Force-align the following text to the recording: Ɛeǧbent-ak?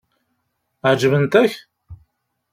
Ɛeǧbent-ak? 0.89 1.53